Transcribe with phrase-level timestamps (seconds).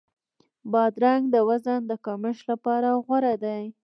[0.71, 3.63] بادرنګ د وزن د کمښت لپاره غوره دی.